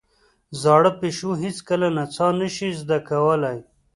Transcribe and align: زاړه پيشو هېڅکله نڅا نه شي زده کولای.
زاړه 0.61 0.91
پيشو 0.99 1.31
هېڅکله 1.43 1.87
نڅا 1.97 2.27
نه 2.39 2.47
شي 2.55 2.69
زده 2.81 2.97
کولای. 3.09 3.57